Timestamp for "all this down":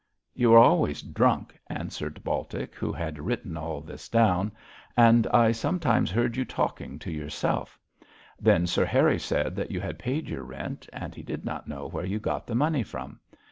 3.55-4.51